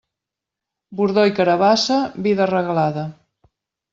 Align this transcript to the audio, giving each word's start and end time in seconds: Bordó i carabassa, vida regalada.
Bordó 1.01 1.25
i 1.31 1.35
carabassa, 1.41 1.99
vida 2.27 2.47
regalada. 2.53 3.03